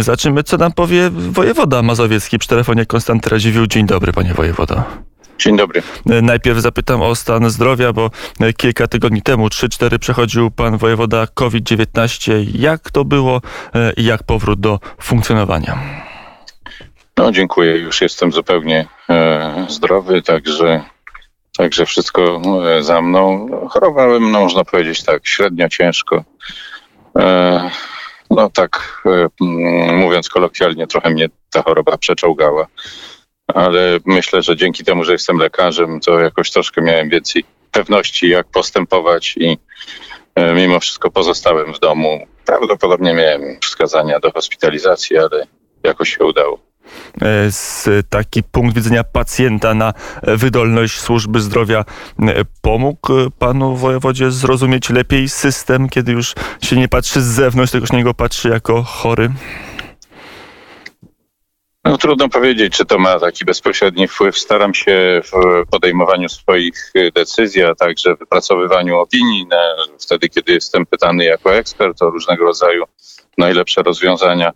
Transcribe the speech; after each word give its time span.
Zaczniemy, 0.00 0.42
co 0.42 0.56
nam 0.56 0.72
powie 0.72 1.10
wojewoda 1.10 1.82
mazowiecki 1.82 2.38
przy 2.38 2.48
telefonie 2.48 2.86
Konstanty 2.86 3.30
Radziwiłł. 3.30 3.66
Dzień 3.66 3.86
dobry, 3.86 4.12
panie 4.12 4.34
wojewodo. 4.34 4.82
Dzień 5.38 5.56
dobry. 5.56 5.82
Najpierw 6.22 6.58
zapytam 6.58 7.02
o 7.02 7.14
stan 7.14 7.50
zdrowia, 7.50 7.92
bo 7.92 8.10
kilka 8.56 8.86
tygodni 8.86 9.22
temu, 9.22 9.46
3-4, 9.46 9.98
przechodził 9.98 10.50
pan 10.50 10.78
wojewoda 10.78 11.26
COVID-19. 11.34 12.46
Jak 12.54 12.90
to 12.90 13.04
było 13.04 13.40
i 13.96 14.04
jak 14.04 14.22
powrót 14.22 14.60
do 14.60 14.80
funkcjonowania? 15.02 15.78
No 17.18 17.32
dziękuję, 17.32 17.78
już 17.78 18.00
jestem 18.00 18.32
zupełnie 18.32 18.86
e, 19.08 19.66
zdrowy, 19.68 20.22
także, 20.22 20.84
także 21.56 21.86
wszystko 21.86 22.42
e, 22.78 22.82
za 22.82 23.00
mną. 23.00 23.48
Chorowałem, 23.70 24.30
no 24.30 24.40
można 24.40 24.64
powiedzieć 24.64 25.02
tak, 25.04 25.26
średnio 25.26 25.68
ciężko. 25.68 26.24
E, 27.18 27.70
no 28.30 28.50
tak 28.50 29.02
mówiąc 29.92 30.28
kolokwialnie, 30.28 30.86
trochę 30.86 31.10
mnie 31.10 31.28
ta 31.50 31.62
choroba 31.62 31.98
przeczołgała. 31.98 32.66
Ale 33.54 33.98
myślę, 34.06 34.42
że 34.42 34.56
dzięki 34.56 34.84
temu, 34.84 35.04
że 35.04 35.12
jestem 35.12 35.38
lekarzem, 35.38 36.00
to 36.00 36.20
jakoś 36.20 36.50
troszkę 36.50 36.82
miałem 36.82 37.08
więcej 37.08 37.44
pewności, 37.72 38.28
jak 38.28 38.46
postępować 38.46 39.36
i 39.36 39.58
mimo 40.54 40.80
wszystko 40.80 41.10
pozostałem 41.10 41.74
w 41.74 41.78
domu. 41.78 42.26
Prawdopodobnie 42.44 43.14
miałem 43.14 43.60
wskazania 43.62 44.20
do 44.20 44.32
hospitalizacji, 44.32 45.18
ale 45.18 45.46
jakoś 45.84 46.16
się 46.16 46.24
udało. 46.24 46.67
E, 47.22 47.52
z 47.52 47.88
taki 48.08 48.42
punkt 48.42 48.74
widzenia 48.74 49.04
pacjenta 49.04 49.74
na 49.74 49.92
wydolność 50.22 51.00
służby 51.00 51.40
zdrowia 51.40 51.84
e, 52.20 52.44
pomógł 52.62 53.12
panu 53.38 53.76
wojewodzie 53.76 54.30
zrozumieć 54.30 54.90
lepiej 54.90 55.28
system, 55.28 55.88
kiedy 55.88 56.12
już 56.12 56.34
się 56.62 56.76
nie 56.76 56.88
patrzy 56.88 57.22
z 57.22 57.26
zewnątrz, 57.26 57.72
tylko 57.72 57.86
się 57.86 57.96
niego 57.96 58.14
patrzy 58.14 58.48
jako 58.48 58.82
chory? 58.82 59.30
No, 61.88 61.98
trudno 61.98 62.28
powiedzieć, 62.28 62.76
czy 62.76 62.84
to 62.84 62.98
ma 62.98 63.20
taki 63.20 63.44
bezpośredni 63.44 64.08
wpływ. 64.08 64.38
Staram 64.38 64.74
się 64.74 65.20
w 65.24 65.66
podejmowaniu 65.70 66.28
swoich 66.28 66.92
decyzji, 67.14 67.62
a 67.62 67.74
także 67.74 68.14
wypracowywaniu 68.14 68.98
opinii, 68.98 69.46
na, 69.46 69.74
wtedy 70.00 70.28
kiedy 70.28 70.52
jestem 70.52 70.86
pytany 70.86 71.24
jako 71.24 71.54
ekspert 71.54 72.02
o 72.02 72.10
różnego 72.10 72.44
rodzaju 72.44 72.84
najlepsze 73.38 73.82
rozwiązania, 73.82 74.52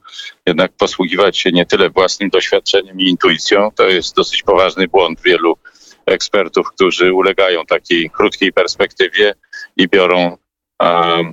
jednak 0.46 0.72
posługiwać 0.72 1.38
się 1.38 1.52
nie 1.52 1.66
tyle 1.66 1.90
własnym 1.90 2.30
doświadczeniem 2.30 3.00
i 3.00 3.08
intuicją. 3.08 3.70
To 3.76 3.88
jest 3.88 4.16
dosyć 4.16 4.42
poważny 4.42 4.88
błąd 4.88 5.20
wielu 5.20 5.58
ekspertów, 6.06 6.66
którzy 6.74 7.12
ulegają 7.12 7.66
takiej 7.66 8.10
krótkiej 8.10 8.52
perspektywie 8.52 9.34
i 9.76 9.88
biorą, 9.88 10.36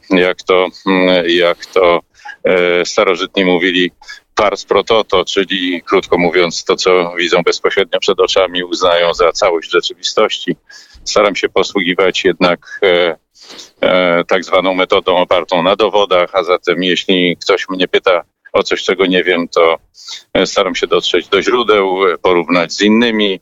jak 0.10 0.44
to, 0.44 0.68
jak 1.28 1.66
to 1.66 2.02
e, 2.44 2.86
starożytni 2.86 3.46
mówili, 3.46 3.92
pars 4.36 4.66
pro 4.66 4.84
toto, 4.84 5.26
czyli 5.26 5.82
krótko 5.82 6.18
mówiąc 6.18 6.64
to, 6.64 6.76
co 6.76 7.14
widzą 7.18 7.42
bezpośrednio 7.44 8.00
przed 8.00 8.20
oczami, 8.20 8.64
uznają 8.64 9.14
za 9.14 9.32
całość 9.32 9.72
rzeczywistości. 9.72 10.56
Staram 11.10 11.36
się 11.36 11.50
posługiwać 11.50 12.26
jednak 12.26 12.80
e, 12.84 13.18
e, 13.82 14.24
tak 14.24 14.44
zwaną 14.44 14.74
metodą 14.74 15.18
opartą 15.18 15.64
na 15.64 15.76
dowodach, 15.76 16.30
a 16.34 16.44
zatem 16.44 16.84
jeśli 16.84 17.38
ktoś 17.38 17.70
mnie 17.70 17.88
pyta 17.88 18.22
o 18.54 18.64
coś, 18.64 18.84
czego 18.84 19.06
nie 19.06 19.24
wiem, 19.24 19.48
to 19.48 19.78
e, 20.34 20.46
staram 20.46 20.76
się 20.76 20.88
dotrzeć 20.88 21.28
do 21.28 21.42
źródeł, 21.42 21.98
porównać 22.22 22.74
z 22.74 22.82
innymi 22.82 23.40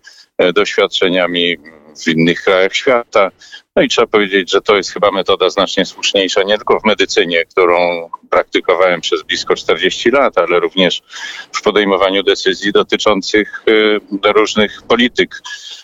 doświadczeniami 0.54 1.58
w 2.04 2.08
innych 2.08 2.44
krajach 2.44 2.76
świata. 2.76 3.32
No 3.78 3.84
i 3.84 3.88
trzeba 3.88 4.08
powiedzieć, 4.08 4.52
że 4.52 4.62
to 4.62 4.76
jest 4.76 4.92
chyba 4.92 5.12
metoda 5.12 5.50
znacznie 5.50 5.86
słuszniejsza 5.86 6.44
nie 6.44 6.58
tylko 6.58 6.80
w 6.80 6.86
medycynie, 6.86 7.46
którą 7.46 8.10
praktykowałem 8.30 9.02
przez 9.02 9.24
blisko 9.24 9.56
40 9.56 10.12
lat, 10.12 10.38
ale 10.38 10.60
również 10.60 11.02
w 11.52 11.62
podejmowaniu 11.62 12.24
decyzji 12.24 12.72
dotyczących 12.72 13.64
e, 14.24 14.34
różnych 14.34 14.82
polityk 14.82 15.42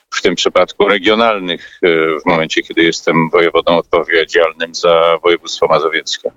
w 0.09 0.22
tym 0.22 0.35
przypadku 0.35 0.88
regionalnych, 0.88 1.80
e, 1.83 1.88
w 2.19 2.25
momencie, 2.25 2.61
kiedy 2.61 2.84
jestem 2.84 3.29
wojewodą 3.29 3.78
odpowiedzialnym 3.78 4.75
za 4.75 5.18
województwo 5.23 5.68
mazowieckie. 5.68 6.31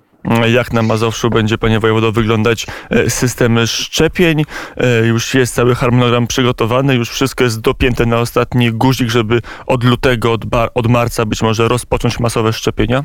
Jak 0.53 0.73
na 0.73 0.81
Mazowszu 0.81 1.29
będzie, 1.29 1.57
panie 1.57 1.79
wojewodo, 1.79 2.11
wyglądać 2.11 2.65
e, 2.89 3.09
system 3.09 3.67
szczepień? 3.67 4.43
E, 4.77 5.05
już 5.07 5.33
jest 5.33 5.55
cały 5.55 5.75
harmonogram 5.75 6.27
przygotowany, 6.27 6.95
już 6.95 7.09
wszystko 7.09 7.43
jest 7.43 7.61
dopięte 7.61 8.05
na 8.05 8.19
ostatni 8.19 8.71
guzik, 8.71 9.09
żeby 9.09 9.41
od 9.67 9.83
lutego, 9.83 10.31
od, 10.31 10.41
od 10.73 10.87
marca 10.87 11.25
być 11.25 11.41
może 11.41 11.67
rozpocząć 11.67 12.19
masowe 12.19 12.53
szczepienia? 12.53 13.03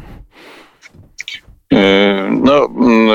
No, 2.31 2.69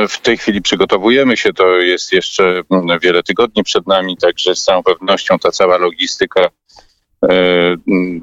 w 0.09 0.21
tej 0.21 0.37
chwili 0.37 0.61
przygotowujemy 0.61 1.37
się, 1.37 1.53
to 1.53 1.67
jest 1.67 2.13
jeszcze 2.13 2.61
wiele 3.01 3.23
tygodni 3.23 3.63
przed 3.63 3.87
nami, 3.87 4.17
także 4.17 4.55
z 4.55 4.63
całą 4.63 4.83
pewnością 4.83 5.39
ta 5.39 5.51
cała 5.51 5.77
logistyka 5.77 6.49
E, 6.49 6.86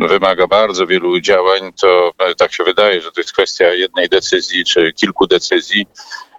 wymaga 0.09 0.47
bardzo 0.47 0.87
wielu 0.87 1.21
działań, 1.21 1.73
to 1.81 2.13
e, 2.19 2.35
tak 2.35 2.53
się 2.53 2.65
wydaje, 2.65 3.01
że 3.01 3.13
to 3.13 3.21
jest 3.21 3.33
kwestia 3.33 3.65
jednej 3.65 4.09
decyzji 4.09 4.65
czy 4.65 4.93
kilku 4.93 5.27
decyzji, 5.27 5.87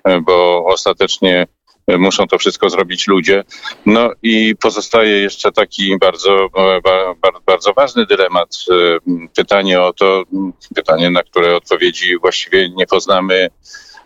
e, 0.04 0.22
bo 0.22 0.66
ostatecznie 0.66 1.48
muszą 1.88 2.28
to 2.28 2.38
wszystko 2.38 2.70
zrobić 2.70 3.08
ludzie. 3.08 3.44
No 3.86 4.12
i 4.24 4.56
pozostaje 4.62 5.22
jeszcze 5.22 5.52
taki 5.52 5.98
bardzo, 5.98 6.48
bardzo 7.46 7.74
ważny 7.74 8.06
dylemat. 8.06 8.58
Pytanie 9.36 9.82
o 9.82 9.94
to, 9.94 10.24
pytanie, 10.76 11.10
na 11.10 11.24
które 11.24 11.56
odpowiedzi 11.56 12.18
właściwie 12.20 12.70
nie 12.70 12.88
poznamy 12.88 13.50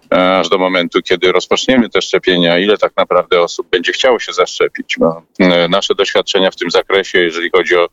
aż 0.10 0.50
do 0.50 0.58
momentu, 0.58 1.02
kiedy 1.02 1.32
rozpoczniemy 1.32 1.90
te 1.90 2.02
szczepienia, 2.02 2.60
ile 2.60 2.78
tak 2.78 2.92
naprawdę 2.98 3.42
osób 3.42 3.70
będzie 3.70 3.94
chciało 3.94 4.20
się 4.20 4.34
zaszczepić. 4.34 4.96
Bo 5.00 5.22
e, 5.40 5.68
nasze 5.68 5.96
doświadczenia 5.96 6.52
w 6.52 6.56
tym 6.56 6.72
zakresie, 6.72 7.20
jeżeli 7.20 7.50
chodzi 7.50 7.76
o 7.76 7.88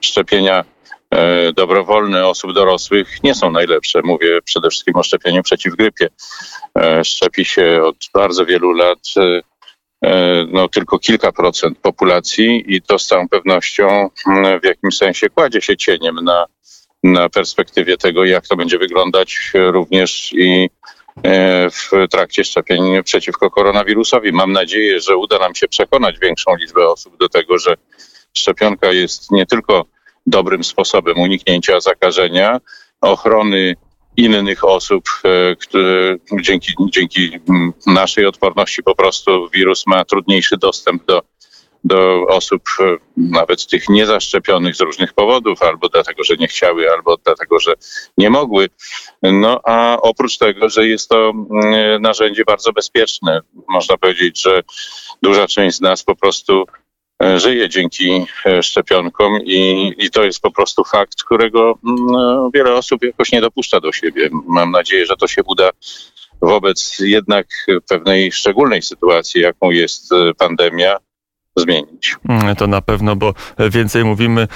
szczepienia 0.00 0.64
e, 1.10 1.52
dobrowolne 1.52 2.26
osób 2.26 2.52
dorosłych 2.52 3.22
nie 3.22 3.34
są 3.34 3.50
najlepsze. 3.50 4.00
Mówię 4.04 4.42
przede 4.44 4.70
wszystkim 4.70 4.96
o 4.96 5.02
szczepieniu 5.02 5.42
przeciw 5.42 5.76
grypie. 5.76 6.08
E, 6.78 7.04
szczepi 7.04 7.44
się 7.44 7.82
od 7.84 7.96
bardzo 8.14 8.46
wielu 8.46 8.72
lat 8.72 8.98
no, 10.52 10.68
tylko 10.68 10.98
kilka 10.98 11.32
procent 11.32 11.78
populacji 11.78 12.64
i 12.66 12.82
to 12.82 12.98
z 12.98 13.06
całą 13.06 13.28
pewnością 13.28 14.10
w 14.62 14.64
jakimś 14.64 14.96
sensie 14.96 15.28
kładzie 15.30 15.60
się 15.60 15.76
cieniem 15.76 16.14
na, 16.14 16.46
na 17.02 17.28
perspektywie 17.28 17.96
tego, 17.96 18.24
jak 18.24 18.46
to 18.46 18.56
będzie 18.56 18.78
wyglądać 18.78 19.52
również 19.54 20.32
i 20.32 20.68
E, 20.72 20.97
w 21.70 22.08
trakcie 22.10 22.44
szczepień 22.44 23.02
przeciwko 23.04 23.50
koronawirusowi. 23.50 24.32
Mam 24.32 24.52
nadzieję, 24.52 25.00
że 25.00 25.16
uda 25.16 25.38
nam 25.38 25.54
się 25.54 25.68
przekonać 25.68 26.18
większą 26.18 26.56
liczbę 26.56 26.88
osób 26.88 27.16
do 27.16 27.28
tego, 27.28 27.58
że 27.58 27.74
szczepionka 28.34 28.92
jest 28.92 29.30
nie 29.30 29.46
tylko 29.46 29.84
dobrym 30.26 30.64
sposobem 30.64 31.18
uniknięcia 31.18 31.80
zakażenia, 31.80 32.60
ochrony 33.00 33.74
innych 34.16 34.64
osób, 34.64 35.04
e, 35.24 35.56
które 35.56 36.16
dzięki, 36.40 36.74
dzięki 36.90 37.30
naszej 37.86 38.26
odporności 38.26 38.82
po 38.82 38.94
prostu 38.94 39.48
wirus 39.54 39.86
ma 39.86 40.04
trudniejszy 40.04 40.56
dostęp 40.56 41.06
do 41.06 41.22
do 41.84 42.26
osób 42.26 42.62
e, 42.80 42.96
nawet 43.16 43.66
tych 43.66 43.88
niezaszczepionych 43.88 44.76
z 44.76 44.80
różnych 44.80 45.12
powodów, 45.12 45.62
albo 45.62 45.88
dlatego, 45.88 46.24
że 46.24 46.36
nie 46.36 46.48
chciały, 46.48 46.90
albo 46.90 47.16
dlatego, 47.24 47.58
że 47.58 47.74
nie 48.18 48.30
mogły. 48.30 48.68
No 49.22 49.60
a 49.64 49.96
oprócz 50.02 50.38
tego, 50.38 50.68
że 50.68 50.86
jest 50.86 51.08
to 51.08 51.30
mm, 51.30 52.02
narzędzie 52.02 52.44
bardzo 52.44 52.72
bezpieczne, 52.72 53.40
można 53.68 53.96
powiedzieć, 53.96 54.42
że 54.42 54.62
duża 55.22 55.46
część 55.46 55.76
z 55.76 55.80
nas 55.80 56.02
po 56.02 56.16
prostu 56.16 56.64
e, 57.22 57.40
żyje 57.40 57.68
dzięki 57.68 58.26
e, 58.46 58.62
szczepionkom 58.62 59.40
i, 59.44 59.92
i 59.98 60.10
to 60.10 60.24
jest 60.24 60.40
po 60.40 60.50
prostu 60.50 60.84
fakt, 60.84 61.24
którego 61.24 61.78
no, 61.82 62.50
wiele 62.54 62.74
osób 62.74 63.02
jakoś 63.02 63.32
nie 63.32 63.40
dopuszcza 63.40 63.80
do 63.80 63.92
siebie. 63.92 64.28
Mam 64.46 64.70
nadzieję, 64.70 65.06
że 65.06 65.16
to 65.16 65.26
się 65.26 65.42
uda 65.46 65.70
wobec 66.40 66.98
jednak 67.00 67.46
pewnej 67.88 68.32
szczególnej 68.32 68.82
sytuacji, 68.82 69.40
jaką 69.40 69.70
jest 69.70 70.10
pandemia, 70.38 70.98
zmienić. 71.60 72.16
Mm, 72.28 72.56
to 72.56 72.66
na 72.66 72.80
pewno, 72.80 73.16
bo 73.16 73.34
więcej 73.70 74.04
mówimy. 74.04 74.48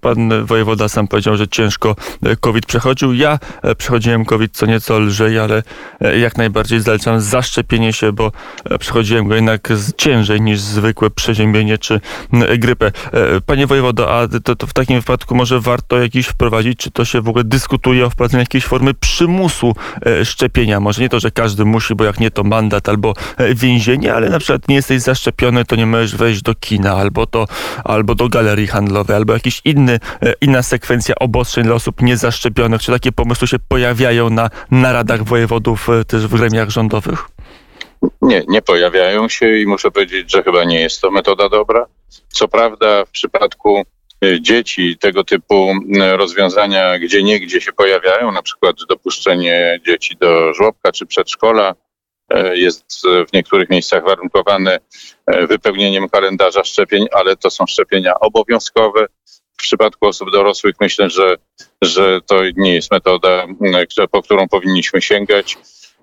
Pan 0.00 0.46
wojewoda 0.46 0.88
sam 0.88 1.08
powiedział, 1.08 1.36
że 1.36 1.48
ciężko 1.48 1.96
COVID 2.40 2.66
przechodził. 2.66 3.14
Ja 3.14 3.38
e, 3.62 3.74
przechodziłem 3.74 4.24
COVID 4.24 4.52
co 4.56 4.66
nieco 4.66 4.98
lżej, 4.98 5.38
ale 5.38 5.62
e, 6.00 6.18
jak 6.18 6.36
najbardziej 6.36 6.80
zalecam 6.80 7.20
zaszczepienie 7.20 7.92
się, 7.92 8.12
bo 8.12 8.32
e, 8.64 8.78
przechodziłem 8.78 9.28
go 9.28 9.34
jednak 9.34 9.68
ciężej 9.96 10.40
niż 10.40 10.60
zwykłe 10.60 11.10
przeziębienie 11.10 11.78
czy 11.78 12.00
grypę. 12.58 12.92
Panie 13.46 13.66
wojewodo, 13.66 14.18
a 14.18 14.28
to, 14.44 14.56
to 14.56 14.66
w 14.66 14.72
takim 14.72 15.00
wypadku 15.00 15.34
może 15.34 15.60
warto 15.60 15.98
jakiś 15.98 16.26
wprowadzić, 16.26 16.78
czy 16.78 16.90
to 16.90 17.04
się 17.04 17.20
w 17.20 17.28
ogóle 17.28 17.44
dyskutuje 17.44 18.06
o 18.06 18.10
wprowadzeniu 18.10 18.42
jakiejś 18.42 18.64
formy 18.64 18.94
przymusu 18.94 19.74
szczepienia? 20.24 20.80
Może 20.80 21.02
nie 21.02 21.08
to, 21.08 21.20
że 21.20 21.30
każdy 21.30 21.64
musi, 21.64 21.94
bo 21.94 22.04
jak 22.04 22.20
nie 22.20 22.30
to 22.30 22.44
mandat 22.44 22.88
albo 22.88 23.14
więzienie, 23.54 24.14
ale 24.14 24.30
na 24.30 24.38
przykład 24.38 24.68
nie 24.68 24.74
jesteś 24.74 25.00
zaszczepiony, 25.00 25.64
to 25.64 25.76
nie 25.76 25.86
możesz 25.86 26.16
wejść 26.16 26.31
wejść 26.32 26.42
do 26.42 26.54
kina, 26.54 26.92
albo 26.96 27.26
do, 27.26 27.46
albo 27.84 28.14
do 28.14 28.28
galerii 28.28 28.66
handlowej, 28.66 29.16
albo 29.16 29.32
jakiś 29.32 29.60
inny, 29.64 29.98
e, 30.22 30.32
inna 30.40 30.62
sekwencja 30.62 31.14
obostrzeń 31.14 31.64
dla 31.64 31.74
osób 31.74 32.02
niezaszczepionych. 32.02 32.82
Czy 32.82 32.92
takie 32.92 33.12
pomysły 33.12 33.48
się 33.48 33.56
pojawiają 33.68 34.30
na 34.30 34.50
naradach 34.70 35.24
wojewodów 35.24 35.88
e, 35.88 36.04
też 36.04 36.26
w 36.26 36.36
gremiach 36.36 36.70
rządowych? 36.70 37.28
Nie, 38.22 38.42
nie 38.48 38.62
pojawiają 38.62 39.28
się 39.28 39.58
i 39.58 39.66
muszę 39.66 39.90
powiedzieć, 39.90 40.32
że 40.32 40.42
chyba 40.42 40.64
nie 40.64 40.80
jest 40.80 41.00
to 41.00 41.10
metoda 41.10 41.48
dobra. 41.48 41.86
Co 42.28 42.48
prawda 42.48 43.04
w 43.04 43.10
przypadku 43.10 43.82
y, 44.24 44.40
dzieci 44.40 44.96
tego 44.98 45.24
typu 45.24 45.74
rozwiązania 46.16 46.98
gdzie 46.98 47.22
niegdzie 47.22 47.60
się 47.60 47.72
pojawiają, 47.72 48.32
na 48.32 48.42
przykład 48.42 48.76
dopuszczenie 48.88 49.80
dzieci 49.86 50.16
do 50.20 50.54
żłobka 50.54 50.92
czy 50.92 51.06
przedszkola 51.06 51.74
jest 52.52 53.02
w 53.28 53.32
niektórych 53.32 53.70
miejscach 53.70 54.04
warunkowane 54.04 54.78
wypełnieniem 55.48 56.08
kalendarza 56.08 56.64
szczepień, 56.64 57.06
ale 57.12 57.36
to 57.36 57.50
są 57.50 57.66
szczepienia 57.66 58.20
obowiązkowe. 58.20 59.06
W 59.52 59.56
przypadku 59.62 60.06
osób 60.06 60.32
dorosłych 60.32 60.74
myślę, 60.80 61.10
że, 61.10 61.36
że 61.82 62.20
to 62.26 62.42
nie 62.56 62.74
jest 62.74 62.90
metoda, 62.90 63.46
po 64.10 64.22
którą 64.22 64.48
powinniśmy 64.48 65.02
sięgać. 65.02 65.58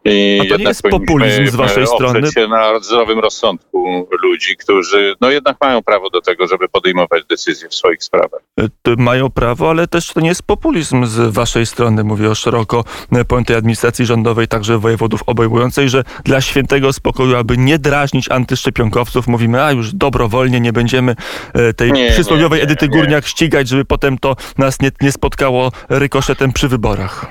I 0.06 0.40
A 0.42 0.50
to 0.50 0.58
nie 0.58 0.64
jest 0.64 0.82
populizm 0.82 1.48
z 1.48 1.56
waszej 1.56 1.88
strony? 1.88 2.32
się 2.32 2.48
na 2.48 2.80
zdrowym 2.80 3.20
rozsądku 3.20 4.08
ludzi, 4.24 4.58
którzy 4.58 5.16
no 5.22 5.30
jednak 5.30 5.58
mają 5.62 5.84
prawo 5.84 6.10
do 6.10 6.22
tego, 6.22 6.48
żeby 6.48 6.70
podejmować 6.70 7.24
decyzje 7.30 7.70
w 7.70 7.76
swoich 7.76 8.04
sprawach. 8.04 8.42
E, 8.60 8.96
mają 8.98 9.30
prawo, 9.30 9.70
ale 9.70 9.88
też 9.88 10.14
to 10.14 10.22
nie 10.22 10.30
jest 10.30 10.44
populizm 10.44 11.06
z 11.06 11.34
waszej 11.34 11.66
strony. 11.66 12.04
Mówię 12.04 12.30
o 12.30 12.36
szeroko 12.36 12.84
pojętej 13.28 13.56
administracji 13.56 14.06
rządowej, 14.06 14.48
także 14.48 14.78
wojewodów 14.78 15.24
obejmującej, 15.26 15.90
że 15.90 16.04
dla 16.24 16.42
świętego 16.42 16.94
spokoju, 16.94 17.36
aby 17.36 17.58
nie 17.58 17.80
drażnić 17.80 18.32
antyszczepionkowców, 18.32 19.28
mówimy, 19.28 19.64
a 19.64 19.72
już 19.72 19.94
dobrowolnie 19.94 20.60
nie 20.60 20.74
będziemy 20.74 21.16
e, 21.54 21.74
tej 21.74 21.92
nie, 21.92 22.12
przysłowiowej 22.12 22.60
nie, 22.60 22.66
nie, 22.66 22.72
Edyty 22.72 22.88
Górniak 22.88 23.26
ścigać, 23.26 23.68
żeby 23.68 23.86
potem 23.86 24.18
to 24.18 24.36
nas 24.58 24.82
nie, 24.82 24.92
nie 25.02 25.12
spotkało 25.12 25.72
rykoszetem 25.90 26.54
przy 26.54 26.68
wyborach. 26.68 27.26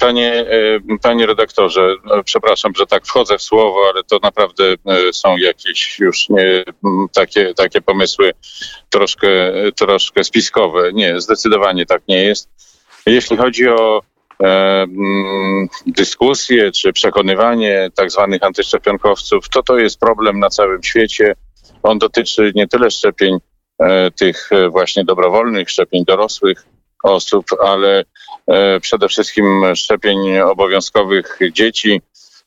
Panie, 0.00 0.32
e, 0.32 0.98
panie 1.02 1.26
redaktorze, 1.26 1.94
przepraszam, 2.24 2.72
że 2.78 2.86
tak 2.86 3.06
wchodzę 3.06 3.38
w 3.38 3.42
słowo, 3.42 3.90
ale 3.94 4.04
to 4.04 4.18
naprawdę 4.22 4.64
e, 4.86 5.12
są 5.12 5.36
jakieś 5.36 5.98
już 5.98 6.28
nie, 6.28 6.64
takie, 7.12 7.54
takie 7.54 7.80
pomysły 7.80 8.32
troszkę, 8.90 9.52
troszkę 9.76 10.24
spiskowe. 10.24 10.92
Nie, 10.92 11.20
zdecydowanie 11.20 11.86
tak 11.86 12.02
nie 12.08 12.22
jest. 12.22 12.48
Jeśli 13.06 13.36
chodzi 13.36 13.68
o 13.68 14.02
e, 14.42 14.86
dyskusję 15.86 16.72
czy 16.72 16.92
przekonywanie 16.92 17.90
tak 17.94 18.10
zwanych 18.10 18.42
antyszczepionkowców, 18.42 19.48
to 19.48 19.62
to 19.62 19.78
jest 19.78 20.00
problem 20.00 20.38
na 20.38 20.48
całym 20.48 20.82
świecie. 20.82 21.34
On 21.82 21.98
dotyczy 21.98 22.52
nie 22.54 22.68
tyle 22.68 22.90
szczepień 22.90 23.38
e, 23.78 24.10
tych 24.10 24.50
właśnie 24.70 25.04
dobrowolnych, 25.04 25.70
szczepień 25.70 26.04
dorosłych 26.04 26.66
osób, 27.02 27.46
ale 27.64 28.04
e, 28.46 28.80
przede 28.80 29.08
wszystkim 29.08 29.62
szczepień 29.74 30.38
obowiązkowych 30.38 31.38
dzieci, 31.52 32.00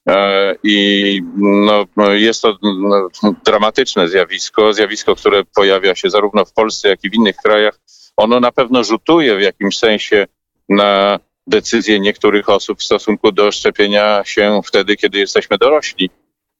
E, 0.09 0.55
I 0.63 1.21
no, 1.37 1.85
jest 2.13 2.41
to 2.41 2.57
no, 2.63 3.09
dramatyczne 3.45 4.07
zjawisko, 4.07 4.73
zjawisko, 4.73 5.15
które 5.15 5.43
pojawia 5.55 5.95
się 5.95 6.09
zarówno 6.09 6.45
w 6.45 6.53
Polsce, 6.53 6.89
jak 6.89 7.03
i 7.03 7.09
w 7.09 7.13
innych 7.13 7.35
krajach. 7.35 7.79
Ono 8.17 8.39
na 8.39 8.51
pewno 8.51 8.83
rzutuje 8.83 9.37
w 9.37 9.41
jakimś 9.41 9.77
sensie 9.77 10.27
na 10.69 11.19
decyzje 11.47 11.99
niektórych 11.99 12.49
osób 12.49 12.79
w 12.79 12.83
stosunku 12.83 13.31
do 13.31 13.51
szczepienia 13.51 14.23
się 14.25 14.61
wtedy, 14.65 14.95
kiedy 14.95 15.19
jesteśmy 15.19 15.57
dorośli. 15.57 16.09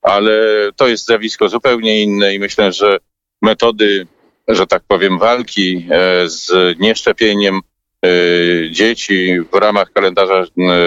Ale 0.02 0.42
to 0.76 0.88
jest 0.88 1.06
zjawisko 1.06 1.50
zupełnie 1.50 2.04
inne 2.04 2.36
i 2.36 2.40
myślę, 2.40 2.72
że 2.72 2.98
metody, 3.42 4.08
że 4.48 4.68
tak 4.68 4.84
powiem, 4.88 5.20
walki 5.20 5.88
e, 5.92 6.30
z 6.30 6.52
nieszczepieniem 6.80 7.62
dzieci 8.72 9.40
w 9.54 9.56
ramach 9.56 9.92
kalendarza 9.94 10.46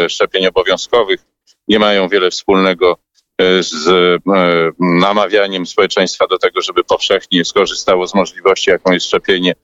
szczepień 0.09 0.47
obowiązkowych 0.47 1.21
nie 1.69 1.79
mają 1.79 2.09
wiele 2.09 2.31
wspólnego 2.31 2.99
e, 3.39 3.63
z 3.63 3.89
e, 3.89 4.19
namawianiem 4.81 5.67
społeczeństwa 5.67 6.27
do 6.27 6.39
tego, 6.39 6.63
żeby 6.63 6.85
powszechnie 6.85 7.45
skorzystało 7.45 8.07
z 8.07 8.15
możliwości, 8.15 8.71
jaką 8.71 8.93
jest 8.93 9.07
szczepienie 9.07 9.55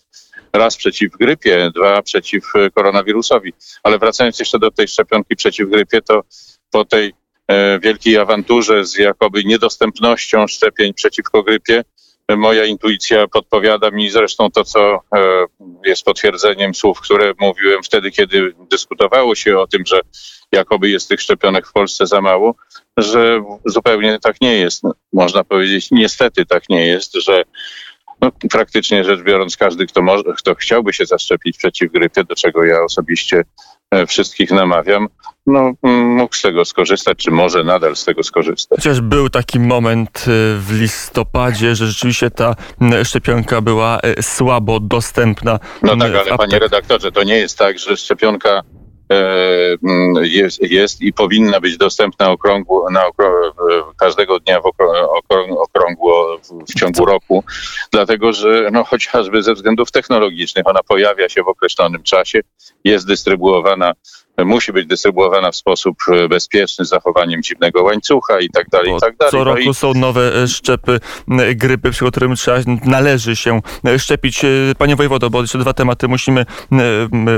raz 0.52 0.76
przeciw 0.76 1.12
grypie, 1.12 1.70
dwa 1.74 2.02
przeciw 2.02 2.52
koronawirusowi. 2.74 3.52
Ale 3.82 3.98
wracając 3.98 4.38
jeszcze 4.38 4.58
do 4.58 4.70
tej 4.70 4.88
szczepionki 4.88 5.36
przeciw 5.36 5.70
grypie, 5.70 6.02
to 6.02 6.22
po 6.70 6.84
tej 6.84 7.12
e, 7.48 7.78
wielkiej 7.80 8.18
awanturze 8.18 8.84
z 8.84 8.96
jakoby 8.96 9.44
niedostępnością 9.44 10.46
szczepień 10.46 10.94
przeciwko 10.94 11.42
grypie, 11.42 11.82
moja 12.36 12.64
intuicja 12.64 13.28
podpowiada 13.28 13.90
mi 13.90 14.10
zresztą 14.10 14.50
to, 14.50 14.64
co 14.64 15.00
jest 15.84 16.04
potwierdzeniem 16.04 16.74
słów, 16.74 17.00
które 17.00 17.32
mówiłem 17.40 17.82
wtedy, 17.82 18.10
kiedy 18.10 18.54
dyskutowało 18.70 19.34
się 19.34 19.58
o 19.58 19.66
tym, 19.66 19.82
że 19.86 20.00
jakoby 20.52 20.90
jest 20.90 21.08
tych 21.08 21.20
szczepionek 21.20 21.66
w 21.66 21.72
Polsce 21.72 22.06
za 22.06 22.20
mało, 22.20 22.54
że 22.96 23.44
zupełnie 23.64 24.18
tak 24.18 24.40
nie 24.40 24.56
jest. 24.56 24.82
Można 25.12 25.44
powiedzieć, 25.44 25.90
niestety 25.90 26.46
tak 26.46 26.68
nie 26.68 26.86
jest, 26.86 27.14
że 27.14 27.44
no, 28.20 28.32
praktycznie 28.50 29.04
rzecz 29.04 29.22
biorąc, 29.22 29.56
każdy, 29.56 29.86
kto, 29.86 30.02
może, 30.02 30.24
kto 30.38 30.54
chciałby 30.54 30.92
się 30.92 31.06
zaszczepić 31.06 31.58
przeciw 31.58 31.92
grypie, 31.92 32.24
do 32.24 32.34
czego 32.34 32.64
ja 32.64 32.82
osobiście 32.84 33.36
e, 33.38 33.44
wszystkich 34.06 34.50
namawiam, 34.50 35.08
no, 35.46 35.72
mógł 35.82 36.34
z 36.34 36.42
tego 36.42 36.64
skorzystać, 36.64 37.18
czy 37.18 37.30
może 37.30 37.64
nadal 37.64 37.96
z 37.96 38.04
tego 38.04 38.22
skorzystać. 38.22 38.78
Chociaż 38.78 39.00
był 39.00 39.28
taki 39.28 39.60
moment 39.60 40.18
e, 40.18 40.30
w 40.58 40.68
listopadzie, 40.80 41.74
że 41.74 41.86
rzeczywiście 41.86 42.30
ta 42.30 42.54
szczepionka 43.04 43.60
była 43.60 43.98
e, 44.00 44.22
słabo 44.22 44.80
dostępna. 44.80 45.58
No 45.82 45.96
tak, 45.96 46.14
ale 46.14 46.38
panie 46.38 46.58
redaktorze, 46.58 47.12
to 47.12 47.22
nie 47.22 47.36
jest 47.36 47.58
tak, 47.58 47.78
że 47.78 47.96
szczepionka 47.96 48.62
E, 49.12 49.76
jest, 50.22 50.62
jest 50.62 51.02
i 51.02 51.12
powinna 51.12 51.60
być 51.60 51.76
dostępna 51.76 52.34
na 52.90 53.02
każdego 54.00 54.40
dnia 54.40 54.60
w 54.60 54.66
okrągło 54.66 55.62
w 56.68 56.74
ciągu 56.74 57.04
roku, 57.04 57.44
dlatego 57.90 58.32
że 58.32 58.68
no, 58.72 58.84
chociażby 58.84 59.42
ze 59.42 59.54
względów 59.54 59.90
technologicznych 59.90 60.66
ona 60.66 60.80
pojawia 60.82 61.28
się 61.28 61.42
w 61.42 61.48
określonym 61.48 62.02
czasie, 62.02 62.40
jest 62.84 63.06
dystrybuowana 63.06 63.92
musi 64.38 64.72
być 64.72 64.86
dystrybuowana 64.86 65.50
w 65.50 65.56
sposób 65.56 65.96
e, 66.08 66.28
bezpieczny, 66.28 66.84
z 66.84 66.88
zachowaniem 66.88 67.42
dziwnego 67.42 67.82
łańcucha 67.82 68.40
i 68.40 68.48
tak 68.48 68.68
dalej, 68.68 68.96
i 68.96 69.00
tak 69.00 69.16
dalej. 69.16 69.30
Co 69.30 69.38
no 69.38 69.44
roku 69.44 69.70
i... 69.70 69.74
są 69.74 69.94
nowe 69.94 70.42
e, 70.42 70.48
szczepy 70.48 71.00
grypy, 71.54 71.90
przy 71.90 72.10
którym 72.10 72.36
trzeba, 72.36 72.58
należy 72.84 73.36
się 73.36 73.60
e, 73.86 73.98
szczepić. 73.98 74.42
Panie 74.78 74.96
wojewodo, 74.96 75.30
bo 75.30 75.40
jeszcze 75.40 75.58
dwa 75.58 75.72
tematy 75.72 76.08
musimy, 76.08 76.46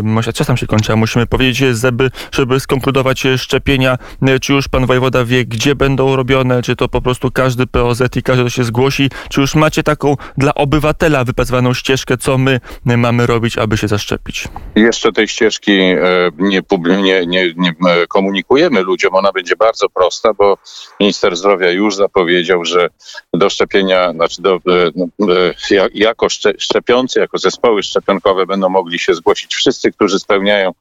może 0.02 0.32
czasem 0.32 0.56
się 0.56 0.66
kończy, 0.66 0.92
a 0.92 0.96
musimy 0.96 1.26
powiedzieć, 1.26 1.56
żeby, 1.56 2.10
żeby 2.32 2.60
skonkludować 2.60 3.22
szczepienia. 3.36 3.98
Czy 4.40 4.52
już 4.52 4.68
pan 4.68 4.86
wojewoda 4.86 5.24
wie, 5.24 5.44
gdzie 5.44 5.74
będą 5.74 6.16
robione, 6.16 6.62
czy 6.62 6.76
to 6.76 6.88
po 6.88 7.00
prostu 7.00 7.30
każdy 7.30 7.66
POZ 7.66 8.02
i 8.16 8.22
każdy 8.22 8.50
się 8.50 8.64
zgłosi, 8.64 9.10
czy 9.28 9.40
już 9.40 9.54
macie 9.54 9.82
taką 9.82 10.16
dla 10.38 10.54
obywatela 10.54 11.24
wypracowaną 11.24 11.74
ścieżkę, 11.74 12.16
co 12.16 12.38
my 12.38 12.60
mamy 12.84 13.26
robić, 13.26 13.58
aby 13.58 13.76
się 13.76 13.88
zaszczepić? 13.88 14.48
Jeszcze 14.76 15.12
tej 15.12 15.28
ścieżki 15.28 15.80
nie 16.38 16.62
publikujemy 16.62 16.83
nie, 16.84 17.26
nie, 17.26 17.54
nie 17.56 17.74
komunikujemy 18.08 18.82
ludziom, 18.82 19.14
ona 19.14 19.32
będzie 19.32 19.56
bardzo 19.56 19.88
prosta, 19.88 20.34
bo 20.34 20.58
minister 21.00 21.36
zdrowia 21.36 21.70
już 21.70 21.96
zapowiedział, 21.96 22.64
że 22.64 22.88
do 23.34 23.50
szczepienia, 23.50 24.12
znaczy 24.12 24.42
do, 24.42 24.54
e, 24.54 24.60
no, 24.96 25.34
e, 25.34 25.88
jako 25.94 26.26
szczepioncy, 26.58 27.20
jako 27.20 27.38
zespoły 27.38 27.82
szczepionkowe 27.82 28.46
będą 28.46 28.68
mogli 28.68 28.98
się 28.98 29.14
zgłosić 29.14 29.54
wszyscy, 29.54 29.92
którzy 29.92 30.18
spełniają 30.18 30.72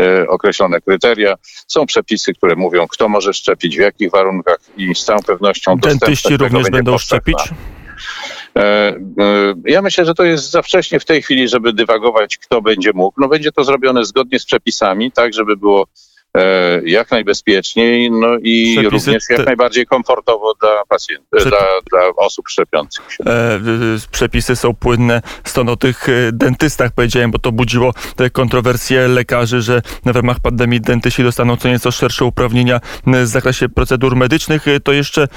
e, 0.00 0.28
określone 0.28 0.80
kryteria. 0.80 1.34
Są 1.66 1.86
przepisy, 1.86 2.34
które 2.34 2.56
mówią, 2.56 2.86
kto 2.88 3.08
może 3.08 3.32
szczepić, 3.32 3.76
w 3.76 3.80
jakich 3.80 4.10
warunkach 4.10 4.58
i 4.76 4.94
z 4.94 5.04
całą 5.04 5.20
pewnością 5.22 5.76
Dentyści 5.76 6.36
również 6.36 6.70
będą 6.70 6.98
szczepić? 6.98 7.38
Ja 9.64 9.82
myślę, 9.82 10.04
że 10.04 10.14
to 10.14 10.24
jest 10.24 10.50
za 10.50 10.62
wcześnie 10.62 11.00
w 11.00 11.04
tej 11.04 11.22
chwili, 11.22 11.48
żeby 11.48 11.72
dywagować, 11.72 12.38
kto 12.38 12.62
będzie 12.62 12.92
mógł. 12.92 13.20
No 13.20 13.28
będzie 13.28 13.52
to 13.52 13.64
zrobione 13.64 14.04
zgodnie 14.04 14.38
z 14.38 14.44
przepisami, 14.44 15.12
tak, 15.12 15.34
żeby 15.34 15.56
było 15.56 15.86
E, 16.15 16.15
jak 16.84 17.10
najbezpieczniej, 17.10 18.10
no 18.10 18.28
i 18.42 18.72
Przepisy 18.72 18.90
również 18.90 19.24
jak 19.30 19.38
te... 19.38 19.44
najbardziej 19.44 19.86
komfortowo 19.86 20.54
dla 20.60 20.82
pacjentów, 20.88 21.28
Przep... 21.36 21.48
dla, 21.48 21.58
dla, 21.90 22.00
osób 22.16 22.48
szczepiących 22.48 23.12
się. 23.12 23.24
E, 23.24 23.60
przepisy 24.10 24.56
są 24.56 24.74
płynne, 24.74 25.22
stąd 25.44 25.70
o 25.70 25.76
tych 25.76 26.08
e, 26.08 26.12
dentystach 26.32 26.92
powiedziałem, 26.92 27.30
bo 27.30 27.38
to 27.38 27.52
budziło 27.52 27.92
te 28.16 28.30
kontrowersje 28.30 29.08
lekarzy, 29.08 29.62
że 29.62 29.82
w 30.04 30.16
ramach 30.16 30.40
pandemii 30.40 30.80
dentyści 30.80 31.22
dostaną 31.22 31.56
co 31.56 31.68
nieco 31.68 31.90
szersze 31.90 32.24
uprawnienia 32.24 32.80
w 33.06 33.26
zakresie 33.26 33.68
procedur 33.68 34.16
medycznych. 34.16 34.66
To 34.84 34.92
jeszcze 34.92 35.28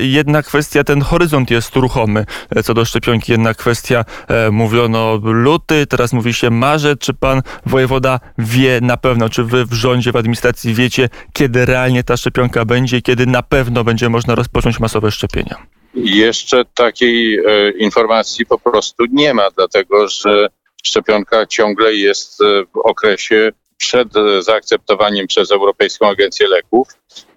jedna 0.00 0.42
kwestia, 0.42 0.84
ten 0.84 1.02
horyzont 1.02 1.50
jest 1.50 1.76
ruchomy 1.76 2.24
co 2.64 2.74
do 2.74 2.84
szczepionki, 2.84 3.32
jedna 3.32 3.54
kwestia, 3.54 4.04
mówiono 4.52 5.20
luty, 5.22 5.86
teraz 5.86 6.12
mówi 6.12 6.34
się 6.34 6.50
marzec, 6.50 6.98
czy 6.98 7.14
pan 7.14 7.42
wojewoda 7.66 8.20
wie 8.38 8.78
na 8.82 8.96
pewno, 8.96 9.28
czy 9.28 9.44
wy 9.44 9.64
w 9.64 9.72
rządzie, 9.72 10.12
w 10.12 10.16
administracji 10.16 10.43
administracji 10.44 10.74
wiecie, 10.74 11.08
kiedy 11.32 11.66
realnie 11.66 12.04
ta 12.04 12.16
szczepionka 12.16 12.64
będzie, 12.64 13.02
kiedy 13.02 13.26
na 13.26 13.42
pewno 13.42 13.84
będzie 13.84 14.08
można 14.08 14.34
rozpocząć 14.34 14.80
masowe 14.80 15.10
szczepienia? 15.10 15.66
Jeszcze 15.94 16.64
takiej 16.74 17.38
e, 17.38 17.70
informacji 17.70 18.46
po 18.46 18.58
prostu 18.58 19.04
nie 19.12 19.34
ma, 19.34 19.50
dlatego 19.56 20.08
że 20.08 20.48
szczepionka 20.84 21.46
ciągle 21.46 21.94
jest 21.94 22.40
e, 22.40 22.44
w 22.74 22.76
okresie 22.76 23.52
przed 23.76 24.08
zaakceptowaniem 24.40 25.26
przez 25.26 25.50
Europejską 25.50 26.08
Agencję 26.08 26.48
Leków. 26.48 26.88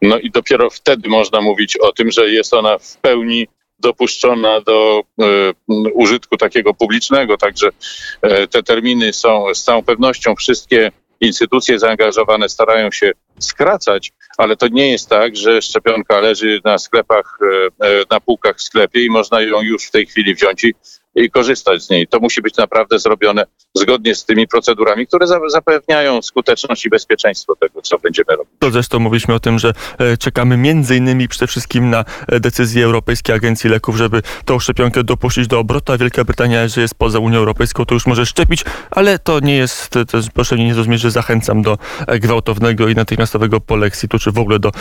No 0.01 0.19
i 0.19 0.31
dopiero 0.31 0.69
wtedy 0.69 1.09
można 1.09 1.41
mówić 1.41 1.77
o 1.77 1.91
tym, 1.91 2.11
że 2.11 2.29
jest 2.29 2.53
ona 2.53 2.77
w 2.77 2.97
pełni 2.97 3.47
dopuszczona 3.79 4.61
do 4.61 5.01
e, 5.21 5.23
użytku 5.93 6.37
takiego 6.37 6.73
publicznego. 6.73 7.37
Także 7.37 7.69
e, 8.21 8.47
te 8.47 8.63
terminy 8.63 9.13
są 9.13 9.45
z 9.53 9.63
całą 9.63 9.83
pewnością 9.83 10.35
wszystkie 10.35 10.91
instytucje 11.21 11.79
zaangażowane 11.79 12.49
starają 12.49 12.91
się 12.91 13.11
skracać, 13.39 14.13
ale 14.37 14.55
to 14.55 14.67
nie 14.67 14.91
jest 14.91 15.09
tak, 15.09 15.35
że 15.35 15.61
szczepionka 15.61 16.19
leży 16.19 16.61
na 16.65 16.77
sklepach, 16.77 17.39
e, 17.81 18.03
na 18.11 18.19
półkach 18.19 18.57
w 18.57 18.61
sklepie 18.61 19.05
i 19.05 19.09
można 19.09 19.41
ją 19.41 19.61
już 19.61 19.87
w 19.87 19.91
tej 19.91 20.05
chwili 20.05 20.35
wziąć 20.35 20.63
i 20.63 20.73
i 21.17 21.29
korzystać 21.29 21.83
z 21.83 21.89
niej. 21.89 22.07
To 22.07 22.19
musi 22.19 22.41
być 22.41 22.57
naprawdę 22.57 22.99
zrobione 22.99 23.45
zgodnie 23.77 24.15
z 24.15 24.25
tymi 24.25 24.47
procedurami, 24.47 25.07
które 25.07 25.27
zapewniają 25.47 26.21
skuteczność 26.21 26.85
i 26.85 26.89
bezpieczeństwo 26.89 27.55
tego, 27.55 27.81
co 27.81 27.97
będziemy 27.99 28.35
robić. 28.37 28.53
To 28.59 28.71
zresztą 28.71 28.99
mówiliśmy 28.99 29.33
o 29.33 29.39
tym, 29.39 29.59
że 29.59 29.73
e, 29.97 30.17
czekamy 30.17 30.57
między 30.57 30.95
innymi 30.95 31.27
przede 31.27 31.47
wszystkim 31.47 31.89
na 31.89 32.05
e, 32.27 32.39
decyzję 32.39 32.85
Europejskiej 32.85 33.35
Agencji 33.35 33.69
Leków, 33.69 33.97
żeby 33.97 34.21
tą 34.45 34.59
szczepionkę 34.59 35.03
dopuścić 35.03 35.47
do 35.47 35.59
obrotu, 35.59 35.93
a 35.93 35.97
Wielka 35.97 36.23
Brytania, 36.23 36.67
że 36.67 36.81
jest 36.81 36.95
poza 36.95 37.19
Unią 37.19 37.37
Europejską, 37.37 37.85
to 37.85 37.93
już 37.93 38.05
może 38.05 38.25
szczepić, 38.25 38.65
ale 38.91 39.19
to 39.19 39.39
nie 39.39 39.55
jest, 39.55 39.89
to 39.89 40.17
jest 40.17 40.31
proszę 40.31 40.55
mnie 40.55 40.65
nie 40.65 40.73
zrozumieć, 40.73 41.01
że 41.01 41.11
zachęcam 41.11 41.61
do 41.61 41.77
e, 42.07 42.19
gwałtownego 42.19 42.87
i 42.87 42.95
natychmiastowego 42.95 43.61
polexitu, 43.61 44.19
czy 44.19 44.31
w 44.31 44.39
ogóle 44.39 44.59
do 44.59 44.71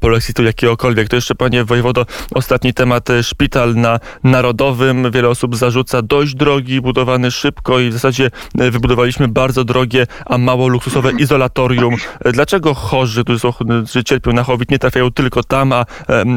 polexitu 0.00 0.42
jakiegokolwiek. 0.44 1.08
To 1.08 1.16
jeszcze, 1.16 1.34
panie 1.34 1.64
wojewodo, 1.64 2.06
ostatni 2.34 2.74
temat, 2.74 3.08
szpital 3.22 3.74
na 3.74 4.00
Narodowym. 4.24 5.10
Wiele 5.10 5.28
osób 5.28 5.56
zarzuca 5.56 5.80
rzuca 5.80 6.02
dość 6.02 6.34
drogi, 6.34 6.80
budowany 6.80 7.30
szybko 7.30 7.80
i 7.80 7.90
w 7.90 7.92
zasadzie 7.92 8.26
e, 8.26 8.30
wybudowaliśmy 8.54 9.28
bardzo 9.28 9.64
drogie, 9.64 10.06
a 10.26 10.38
mało 10.38 10.68
luksusowe 10.68 11.12
izolatorium. 11.18 11.96
E, 12.24 12.32
dlaczego 12.32 12.74
chorzy, 12.74 13.24
którzy, 13.24 13.38
są, 13.38 13.52
którzy 13.52 14.04
cierpią 14.04 14.32
na 14.32 14.44
COVID, 14.44 14.70
nie 14.70 14.78
trafiają 14.78 15.10
tylko 15.10 15.42
tam, 15.42 15.72
a 15.72 15.84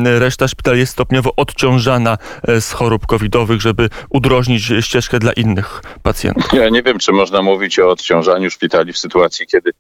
reszta 0.03 0.48
szpitali 0.48 0.79
jest 0.79 0.91
stopniowo 0.91 1.36
odciążana 1.36 2.17
e, 2.48 2.62
z 2.62 2.72
chorób 2.72 3.05
covidowych, 3.05 3.62
żeby 3.62 3.89
udrożnić 4.10 4.63
ścieżkę 4.81 5.19
dla 5.19 5.33
innych 5.33 5.81
pacjentów? 6.03 6.53
Ja 6.53 6.69
nie 6.69 6.83
wiem, 6.83 7.00
czy 7.00 7.12
można 7.12 7.41
mówić 7.41 7.79
o 7.79 7.89
odciążaniu 7.89 8.50
szpitali 8.50 8.93
w 8.93 8.98
sytuacji, 8.98 9.48
kiedy 9.48 9.72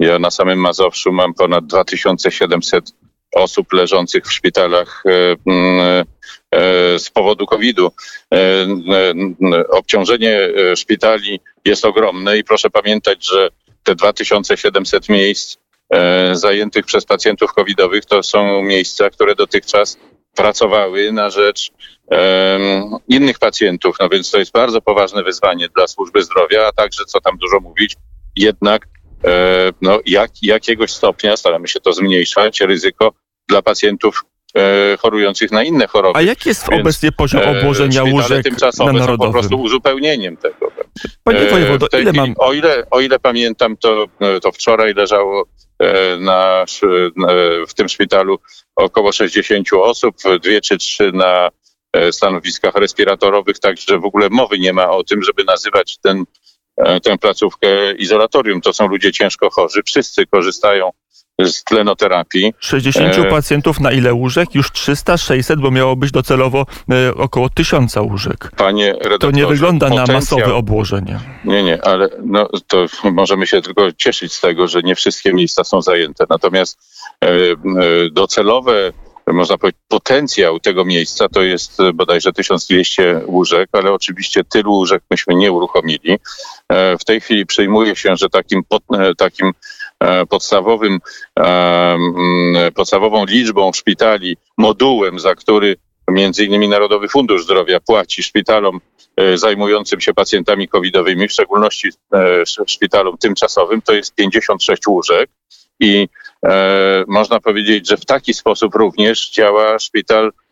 ja 0.00 0.18
na 0.18 0.30
samym 0.30 0.58
Mazowszu 0.58 1.12
mam 1.12 1.34
ponad 1.34 1.66
2700 1.66 2.92
osób 3.34 3.72
leżących 3.72 4.26
w 4.26 4.32
szpitalach 4.32 5.02
E, 5.06 6.04
z 6.98 7.10
powodu 7.10 7.46
COVID-u. 7.46 7.86
E, 7.86 8.36
e, 8.36 9.68
obciążenie 9.68 10.40
szpitali 10.76 11.40
jest 11.64 11.84
ogromne 11.84 12.38
i 12.38 12.44
proszę 12.44 12.70
pamiętać, 12.70 13.28
że 13.28 13.48
te 13.82 13.94
2700 13.94 15.08
miejsc 15.08 15.56
zajętych 16.32 16.86
przez 16.86 17.04
pacjentów 17.04 17.52
covidowych 17.52 18.04
to 18.04 18.22
są 18.22 18.62
miejsca, 18.62 19.10
które 19.10 19.34
dotychczas 19.34 19.98
pracowały 20.36 21.12
na 21.12 21.30
rzecz 21.30 21.70
innych 23.08 23.38
pacjentów. 23.38 23.96
No 24.00 24.08
więc 24.08 24.30
to 24.30 24.38
jest 24.38 24.52
bardzo 24.52 24.80
poważne 24.80 25.22
wyzwanie 25.22 25.68
dla 25.76 25.86
służby 25.86 26.22
zdrowia, 26.22 26.66
a 26.66 26.72
także, 26.72 27.04
co 27.04 27.20
tam 27.20 27.38
dużo 27.38 27.60
mówić, 27.60 27.96
jednak 28.36 28.88
no, 29.82 30.00
jak, 30.06 30.30
jakiegoś 30.42 30.92
stopnia 30.92 31.36
staramy 31.36 31.68
się 31.68 31.80
to 31.80 31.92
zmniejszać, 31.92 32.60
ryzyko 32.60 33.12
dla 33.48 33.62
pacjentów 33.62 34.24
e, 34.24 34.31
chorujących 34.98 35.52
na 35.52 35.62
inne 35.62 35.86
choroby. 35.86 36.18
A 36.18 36.22
jaki 36.22 36.48
jest 36.48 36.70
Więc, 36.70 36.80
obecnie 36.80 37.12
poziom 37.12 37.42
e, 37.42 37.58
obłożenia 37.58 38.02
e, 38.02 38.12
łóżek 38.12 38.46
na 38.60 38.92
narodowym? 38.92 39.06
są 39.06 39.16
po 39.18 39.32
prostu 39.32 39.60
uzupełnieniem 39.60 40.36
tego. 40.36 40.72
Panie 41.24 41.38
e, 41.38 41.50
wojewodo, 41.50 41.86
ile 42.00 42.12
mam... 42.12 42.34
O 42.38 42.52
ile, 42.52 42.82
o 42.90 43.00
ile 43.00 43.18
pamiętam, 43.18 43.76
to, 43.76 44.06
to 44.42 44.52
wczoraj 44.52 44.94
leżało 44.94 45.44
e, 45.78 46.16
na, 46.16 46.64
w 47.68 47.74
tym 47.74 47.88
szpitalu 47.88 48.38
około 48.76 49.12
60 49.12 49.68
osób, 49.72 50.16
dwie 50.42 50.60
czy 50.60 50.78
trzy 50.78 51.12
na 51.12 51.48
stanowiskach 52.10 52.74
respiratorowych, 52.74 53.58
także 53.58 53.98
w 53.98 54.04
ogóle 54.04 54.28
mowy 54.30 54.58
nie 54.58 54.72
ma 54.72 54.90
o 54.90 55.04
tym, 55.04 55.22
żeby 55.22 55.44
nazywać 55.44 55.98
ten, 56.02 56.24
tę 57.02 57.18
placówkę 57.18 57.92
izolatorium. 57.92 58.60
To 58.60 58.72
są 58.72 58.88
ludzie 58.88 59.12
ciężko 59.12 59.50
chorzy, 59.50 59.82
wszyscy 59.86 60.26
korzystają 60.26 60.90
z 61.40 61.64
tlenoterapii. 61.64 62.54
60 62.58 63.18
e... 63.18 63.24
pacjentów 63.24 63.80
na 63.80 63.92
ile 63.92 64.14
łóżek? 64.14 64.54
Już 64.54 64.72
300, 64.72 65.16
600, 65.16 65.60
bo 65.60 65.70
miało 65.70 65.96
być 65.96 66.10
docelowo 66.10 66.66
e, 66.90 67.14
około 67.14 67.48
1000 67.48 67.96
łóżek. 67.96 68.50
Panie 68.56 68.94
To 69.20 69.30
nie 69.30 69.46
wygląda 69.46 69.88
potencjał... 69.88 70.06
na 70.06 70.12
masowe 70.12 70.54
obłożenie. 70.54 71.20
Nie, 71.44 71.62
nie, 71.62 71.84
ale 71.84 72.08
no, 72.24 72.48
to 72.66 72.86
możemy 73.12 73.46
się 73.46 73.62
tylko 73.62 73.92
cieszyć 73.92 74.32
z 74.32 74.40
tego, 74.40 74.68
że 74.68 74.82
nie 74.82 74.94
wszystkie 74.94 75.32
miejsca 75.32 75.64
są 75.64 75.82
zajęte. 75.82 76.24
Natomiast 76.30 76.78
e, 77.24 77.28
e 77.28 77.56
docelowe 78.12 78.92
można 79.26 79.58
powiedzieć, 79.58 79.80
potencjał 79.88 80.60
tego 80.60 80.84
miejsca 80.84 81.28
to 81.28 81.42
jest 81.42 81.78
bodajże 81.94 82.32
1200 82.32 83.20
łóżek, 83.26 83.68
ale 83.72 83.92
oczywiście 83.92 84.44
tylu 84.44 84.72
łóżek 84.72 85.02
myśmy 85.10 85.34
nie 85.34 85.52
uruchomili. 85.52 86.18
E, 86.68 86.98
w 86.98 87.04
tej 87.04 87.20
chwili 87.20 87.46
przyjmuje 87.46 87.96
się, 87.96 88.16
że 88.16 88.28
takim, 88.28 88.62
e, 88.98 89.14
takim 89.14 89.52
E, 89.52 89.81
podstawowym, 90.28 90.98
e, 91.38 91.98
podstawową 92.74 93.24
liczbą 93.26 93.72
szpitali, 93.72 94.36
modułem, 94.58 95.18
za 95.18 95.34
który 95.34 95.76
między 96.08 96.44
innymi 96.44 96.68
Narodowy 96.68 97.08
Fundusz 97.08 97.44
Zdrowia 97.44 97.80
płaci 97.80 98.22
szpitalom 98.22 98.80
e, 99.16 99.38
zajmującym 99.38 100.00
się 100.00 100.14
pacjentami 100.14 100.68
covidowymi, 100.68 101.28
w 101.28 101.32
szczególności 101.32 101.88
szpitalom 102.66 103.18
tymczasowym, 103.18 103.82
to 103.82 103.92
jest 103.92 104.14
56 104.14 104.86
łóżek. 104.86 105.30
I 105.80 106.08
e, 106.46 107.04
można 107.08 107.40
powiedzieć, 107.40 107.88
że 107.88 107.96
w 107.96 108.04
taki 108.04 108.34
sposób 108.34 108.74
również 108.74 109.30
działa 109.30 109.78
szpital 109.78 110.30
E, 110.30 110.51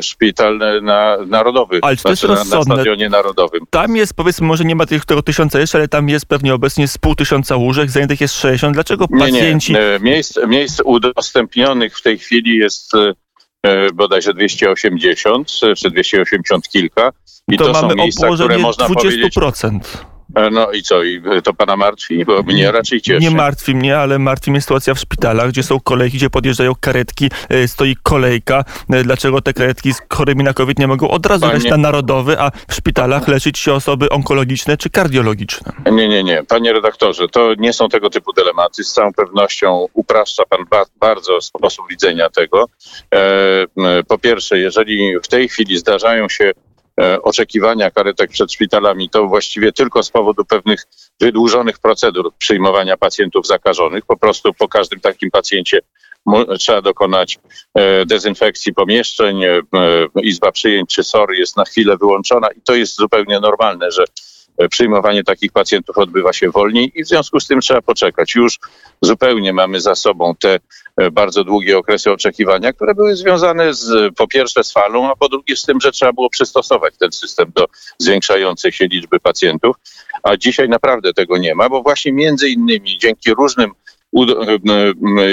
szpital 0.00 0.58
na, 0.82 1.16
narodowy. 1.26 1.78
Ale 1.82 1.96
to 1.96 2.10
jest 2.10 2.22
znaczy, 2.22 2.26
rozsądne. 2.26 2.74
Na, 2.74 2.82
stadionie 2.82 3.08
narodowym. 3.08 3.60
Tam 3.70 3.96
jest, 3.96 4.14
powiedzmy, 4.14 4.46
może 4.46 4.64
nie 4.64 4.74
ma 4.74 4.86
tych, 4.86 5.04
tego 5.04 5.22
tysiąca 5.22 5.60
jeszcze, 5.60 5.78
ale 5.78 5.88
tam 5.88 6.08
jest 6.08 6.26
pewnie 6.26 6.54
obecnie 6.54 6.88
z 6.88 6.98
pół 6.98 7.14
tysiąca 7.14 7.56
łóżek, 7.56 7.90
zajętych 7.90 8.20
jest 8.20 8.34
60. 8.34 8.74
Dlaczego 8.74 9.08
pacjenci... 9.08 9.72
Nie, 9.72 9.78
nie. 9.78 9.98
Miejsc, 10.00 10.38
miejsc 10.48 10.80
udostępnionych 10.84 11.98
w 11.98 12.02
tej 12.02 12.18
chwili 12.18 12.56
jest 12.58 12.92
e, 13.64 13.92
bodajże 13.94 14.34
280 14.34 15.52
czy 15.76 15.90
280 15.90 16.68
kilka. 16.68 17.12
I 17.48 17.56
to, 17.56 17.64
to 17.64 17.74
są 17.74 17.94
miejsca, 17.94 18.28
które 18.34 18.58
można 18.58 18.88
20%. 18.88 18.94
powiedzieć... 18.94 19.34
E, 20.34 20.50
no 20.50 20.72
i 20.72 20.82
co, 20.82 21.02
i 21.02 21.22
to 21.44 21.54
pana 21.54 21.76
martwi? 21.76 22.24
Bo 22.24 22.42
mnie 22.42 22.72
raczej 22.72 23.00
cieszy. 23.00 23.20
Nie 23.20 23.30
martwi 23.30 23.74
mnie, 23.74 23.98
ale 23.98 24.18
martwi 24.18 24.50
mnie 24.50 24.60
sytuacja 24.60 24.94
w 24.94 24.98
szpitalach, 24.98 25.48
gdzie 25.48 25.62
są 25.62 25.80
kolejki, 25.80 26.16
gdzie 26.16 26.30
podjeżdżają 26.30 26.72
karetki, 26.80 27.30
e, 27.48 27.68
stoi 27.68 27.96
kolejka. 28.02 28.64
E, 28.90 29.02
dlaczego 29.02 29.40
te 29.40 29.52
karetki 29.52 29.94
z 29.94 30.02
chorymi 30.12 30.44
na 30.44 30.52
COVID 30.52 30.78
nie 30.78 30.86
mogą 30.86 31.08
od 31.08 31.26
razu 31.26 31.46
Panie... 31.46 31.70
na 31.70 31.76
narodowy, 31.76 32.40
a 32.40 32.50
w 32.68 32.74
szpitalach 32.74 33.28
leczyć 33.28 33.58
się 33.58 33.72
osoby 33.72 34.08
onkologiczne 34.08 34.76
czy 34.76 34.90
kardiologiczne? 34.90 35.72
Nie, 35.92 36.08
nie, 36.08 36.24
nie. 36.24 36.42
Panie 36.48 36.72
redaktorze, 36.72 37.28
to 37.28 37.54
nie 37.58 37.72
są 37.72 37.88
tego 37.88 38.10
typu 38.10 38.32
dylematy. 38.32 38.84
Z 38.84 38.92
całą 38.92 39.12
pewnością 39.12 39.86
upraszcza 39.92 40.42
pan 40.48 40.64
ba 40.70 40.84
bardzo 41.00 41.40
sposób 41.40 41.88
widzenia 41.90 42.30
tego. 42.30 42.68
po 44.08 44.18
pierwsze, 44.18 44.58
jeżeli 44.58 45.20
w 45.22 45.28
tej 45.28 45.48
chwili 45.48 45.78
zdarzają 45.78 46.28
się 46.28 46.52
E, 46.54 46.73
oczekiwania 47.22 47.90
karetek 47.90 48.30
przed 48.30 48.52
szpitalami 48.52 49.10
to 49.10 49.26
właściwie 49.26 49.72
tylko 49.72 50.02
z 50.02 50.10
powodu 50.10 50.44
pewnych 50.44 50.86
wydłużonych 51.20 51.78
procedur 51.78 52.32
przyjmowania 52.38 52.96
pacjentów 52.96 53.46
zakażonych. 53.46 54.06
Po 54.06 54.16
prostu 54.16 54.54
po 54.54 54.68
każdym 54.68 55.00
takim 55.00 55.30
pacjencie 55.30 55.80
trzeba 56.58 56.82
dokonać 56.82 57.38
e, 57.74 58.06
dezynfekcji 58.06 58.74
pomieszczeń, 58.74 59.44
e, 59.44 59.60
izba 60.22 60.52
przyjęć 60.52 60.94
czy 60.94 61.04
SOR 61.04 61.34
jest 61.34 61.56
na 61.56 61.64
chwilę 61.64 61.96
wyłączona 61.96 62.48
i 62.56 62.60
to 62.60 62.74
jest 62.74 62.96
zupełnie 62.96 63.40
normalne, 63.40 63.90
że 63.90 64.04
przyjmowanie 64.70 65.24
takich 65.24 65.52
pacjentów 65.52 65.98
odbywa 65.98 66.32
się 66.32 66.50
wolniej 66.50 66.92
i 66.94 67.04
w 67.04 67.08
związku 67.08 67.40
z 67.40 67.46
tym 67.46 67.60
trzeba 67.60 67.82
poczekać. 67.82 68.34
Już 68.34 68.58
zupełnie 69.02 69.52
mamy 69.52 69.80
za 69.80 69.94
sobą 69.94 70.34
te 70.40 70.58
e, 70.96 71.10
bardzo 71.10 71.44
długie 71.44 71.78
okresy 71.78 72.12
oczekiwania, 72.12 72.72
które 72.72 72.94
były 72.94 73.16
związane 73.16 73.74
z, 73.74 74.14
po 74.16 74.28
pierwsze 74.28 74.64
z 74.64 74.72
falą, 74.72 75.10
a 75.10 75.16
po 75.16 75.28
drugie 75.28 75.56
z 75.56 75.62
tym, 75.62 75.80
że 75.80 75.92
trzeba 75.92 76.12
było 76.12 76.30
przystosować 76.30 76.94
ten 76.98 77.12
system 77.12 77.52
do 77.54 77.66
zwiększającej 77.98 78.72
się 78.72 78.86
liczby 78.86 79.20
pacjentów. 79.20 79.76
A 80.22 80.36
dzisiaj 80.36 80.68
naprawdę 80.68 81.12
tego 81.12 81.38
nie 81.38 81.54
ma, 81.54 81.68
bo 81.68 81.82
właśnie 81.82 82.12
między 82.12 82.48
innymi 82.48 82.98
dzięki 82.98 83.34
różnym 83.34 83.70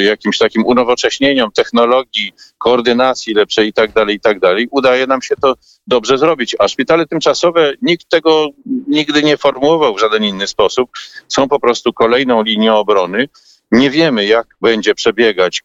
jakimś 0.06 0.38
takim 0.38 0.66
unowocześnieniom 0.66 1.52
technologii, 1.52 2.34
koordynacji 2.58 3.34
lepszej 3.34 3.68
i 3.68 3.74
tak 3.74 3.92
dalej, 3.92 4.16
i 4.16 4.20
tak 4.20 4.40
dalej, 4.40 4.68
udaje 4.72 5.08
nam 5.08 5.22
się 5.22 5.36
to 5.36 5.56
dobrze 5.88 6.18
zrobić. 6.18 6.56
A 6.60 6.68
szpitale 6.68 7.06
tymczasowe, 7.06 7.74
nikt 7.82 8.10
tego 8.10 8.48
nigdy 8.88 9.24
nie 9.24 9.38
formułował 9.38 9.96
w 9.96 10.00
żaden 10.00 10.24
inny 10.24 10.48
sposób, 10.48 10.90
są 11.28 11.48
po 11.48 11.60
prostu 11.60 11.94
kolejną 11.94 12.44
linią 12.44 12.76
obrony. 12.76 13.28
Nie 13.72 13.90
wiemy, 13.90 14.26
jak 14.26 14.48
będzie 14.62 14.96
przebiegać, 14.96 15.62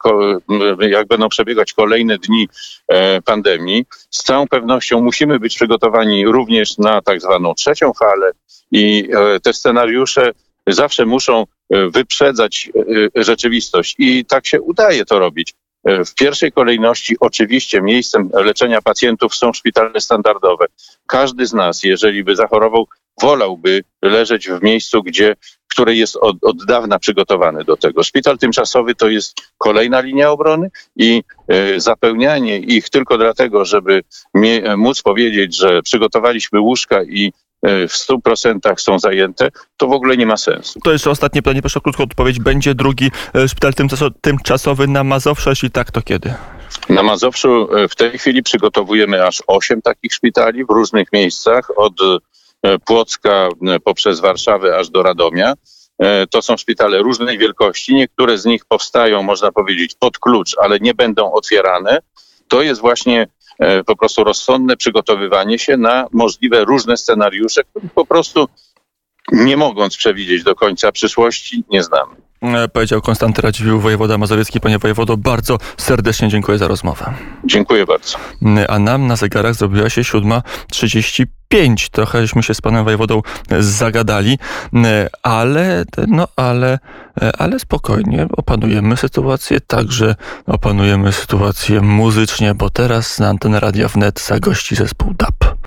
jak 0.90 1.08
będą 1.08 1.28
przebiegać 1.28 1.72
kolejne 1.72 2.18
dni 2.18 2.48
e, 2.88 3.22
pandemii. 3.22 3.84
Z 4.10 4.22
całą 4.22 4.48
pewnością 4.48 5.02
musimy 5.02 5.38
być 5.38 5.56
przygotowani 5.56 6.26
również 6.26 6.78
na 6.78 7.02
tak 7.02 7.20
zwaną 7.20 7.54
trzecią 7.54 7.92
falę 7.92 8.32
i 8.70 9.08
e, 9.12 9.40
te 9.40 9.52
scenariusze 9.52 10.32
zawsze 10.66 11.06
muszą 11.06 11.44
wyprzedzać 11.70 12.70
e, 13.16 13.24
rzeczywistość 13.24 13.94
i 13.98 14.24
tak 14.24 14.46
się 14.46 14.60
udaje 14.60 15.04
to 15.04 15.18
robić. 15.18 15.54
E, 15.84 16.04
W 16.04 16.14
pierwszej 16.14 16.52
kolejności 16.52 17.16
oczywiście 17.20 17.82
miejscem 17.82 18.30
leczenia 18.34 18.82
pacjentów 18.82 19.34
są 19.34 19.52
szpitale 19.52 20.00
standardowe. 20.00 20.66
Każdy 21.06 21.46
z 21.46 21.52
nas, 21.52 21.82
jeżeli 21.82 22.24
by 22.24 22.36
zachorował, 22.36 22.86
wolałby 23.20 23.84
leżeć 24.02 24.48
w 24.48 24.62
miejscu, 24.62 25.02
gdzie, 25.02 25.36
które 25.68 25.94
jest 25.94 26.16
od, 26.16 26.36
od 26.42 26.64
dawna 26.64 26.98
przygotowane 26.98 27.64
do 27.64 27.76
tego. 27.76 28.02
Szpital 28.02 28.38
tymczasowy 28.38 28.94
to 28.94 29.08
jest 29.08 29.36
kolejna 29.58 30.00
linia 30.00 30.30
obrony 30.30 30.70
i 30.96 31.22
e, 31.48 31.80
zapełnianie 31.80 32.58
ich 32.58 32.90
tylko 32.90 33.18
dlatego, 33.18 33.64
żeby 33.64 34.02
mie, 34.34 34.76
móc 34.76 35.02
powiedzieć, 35.02 35.56
że 35.56 35.82
przygotowaliśmy 35.82 36.60
łóżka 36.60 37.02
i 37.02 37.32
e, 37.62 37.88
w 37.88 37.92
100% 37.92 38.78
są 38.78 38.98
zajęte, 38.98 39.48
to 39.76 39.86
w 39.86 39.92
ogóle 39.92 40.16
nie 40.16 40.26
ma 40.26 40.36
sensu. 40.36 40.80
To 40.80 40.92
jeszcze 40.92 41.10
ostatnie 41.10 41.42
pytanie, 41.42 41.60
proszę 41.60 41.78
o 41.78 41.82
krótką 41.82 42.02
odpowiedź. 42.02 42.40
Będzie 42.40 42.74
drugi 42.74 43.10
e, 43.34 43.48
szpital 43.48 43.72
tymczaso- 43.72 44.10
tymczasowy 44.20 44.88
na 44.88 45.04
Mazowszu? 45.04 45.50
Jeśli 45.50 45.70
tak, 45.70 45.90
to 45.90 46.02
kiedy? 46.02 46.34
Na 46.88 47.02
Mazowszu 47.02 47.76
e, 47.76 47.88
w 47.88 47.96
tej 47.96 48.18
chwili 48.18 48.42
przygotowujemy 48.42 49.26
aż 49.26 49.42
osiem 49.46 49.82
takich 49.82 50.14
szpitali 50.14 50.64
w 50.64 50.70
różnych 50.70 51.12
miejscach, 51.12 51.70
od 51.76 52.00
e, 52.00 52.18
Płocka 52.86 53.48
e, 53.66 53.80
poprzez 53.80 54.20
Warszawę 54.20 54.78
aż 54.78 54.90
do 54.90 55.02
Radomia. 55.02 55.54
E, 55.98 56.26
To 56.26 56.42
są 56.42 56.56
szpitale 56.56 56.98
różnej 56.98 57.38
wielkości. 57.38 57.94
Niektóre 57.94 58.38
z 58.38 58.44
nich 58.44 58.64
powstają, 58.64 59.22
można 59.22 59.52
powiedzieć, 59.52 59.94
pod 59.98 60.18
klucz, 60.18 60.56
ale 60.58 60.78
nie 60.80 60.94
będą 60.94 61.32
otwierane. 61.32 61.98
To 62.48 62.62
jest 62.62 62.80
właśnie 62.80 63.26
e, 63.58 63.84
po 63.84 63.96
prostu 63.96 64.24
rozsądne 64.24 64.76
przygotowywanie 64.76 65.58
się 65.58 65.76
na 65.76 66.06
możliwe 66.12 66.64
różne 66.64 66.96
scenariusze, 66.96 67.64
których 67.64 67.92
po 67.92 68.06
prostu 68.06 68.48
nie 69.32 69.56
mogąc 69.56 69.96
przewidzieć 69.96 70.42
do 70.44 70.54
końca 70.54 70.92
przyszłości, 70.92 71.64
nie 71.70 71.82
znamy. 71.82 72.25
E, 72.42 72.68
Powiedział 72.68 73.02
Konstanty 73.02 73.42
Radziwiłł, 73.42 73.80
wojewoda 73.80 74.18
mazowiecki. 74.18 74.60
Panie 74.60 74.78
wojewodo, 74.78 75.16
bardzo 75.16 75.58
serdecznie 75.76 76.28
dziękuję 76.28 76.58
za 76.58 76.68
rozmowę. 76.68 77.14
Dziękuję 77.44 77.86
bardzo. 77.86 78.18
A 78.68 78.78
nam 78.78 79.06
na 79.06 79.16
zegarach 79.16 79.54
zrobiła 79.54 79.90
się 79.90 80.00
7.35. 80.00 81.88
Trochęśmy 81.90 82.42
się 82.42 82.54
z 82.54 82.60
panem 82.60 82.84
wojewodą 82.84 83.22
zagadali, 83.60 84.38
ale, 85.22 85.84
no 86.08 86.28
ale, 86.36 86.78
ale 87.38 87.58
spokojnie 87.58 88.26
opanujemy 88.36 88.96
sytuację, 88.96 89.60
także 89.60 90.14
opanujemy 90.46 91.12
sytuację 91.12 91.80
muzycznie, 91.80 92.54
bo 92.54 92.70
teraz 92.70 93.18
na 93.18 93.28
antenę 93.28 93.60
Radia 93.60 93.88
Wnet 93.88 94.20
zagości 94.20 94.76
zespół 94.76 95.14
DAP. 95.14 95.45